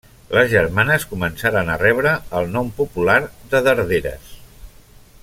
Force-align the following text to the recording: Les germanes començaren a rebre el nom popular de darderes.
Les 0.35 0.47
germanes 0.53 1.03
començaren 1.11 1.69
a 1.73 1.77
rebre 1.83 2.15
el 2.39 2.49
nom 2.57 2.71
popular 2.81 3.21
de 3.53 3.63
darderes. 3.69 4.37